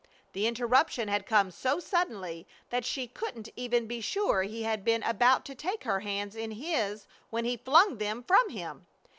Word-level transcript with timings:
The 0.33 0.47
interruption 0.47 1.09
had 1.09 1.27
come 1.27 1.51
so 1.51 1.79
suddenly 1.79 2.47
that 2.71 2.85
she 2.85 3.05
couldn't 3.07 3.49
even 3.55 3.85
be 3.85 4.01
sure 4.01 4.41
he 4.41 4.63
had 4.63 4.83
been 4.83 5.03
about 5.03 5.45
to 5.45 5.53
take 5.53 5.83
her 5.83 5.99
hands 5.99 6.35
in 6.35 6.49
his 6.49 7.05
when 7.29 7.45
he 7.45 7.55
flung 7.55 7.99
them 7.99 8.23
from 8.23 8.49
him. 8.49 8.87